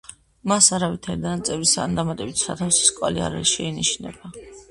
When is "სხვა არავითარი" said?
0.35-1.21